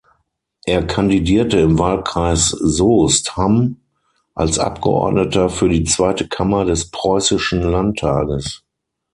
Er 0.65 0.81
kandidierte 0.81 1.59
im 1.59 1.77
Wahlkreis 1.77 2.49
Soest–Hamm 2.49 3.81
als 4.33 4.57
Abgeordneter 4.57 5.47
für 5.47 5.69
die 5.69 5.83
Zweite 5.83 6.27
Kammer 6.27 6.65
des 6.65 6.89
Preußischen 6.89 7.61
Landtages. 7.61 8.63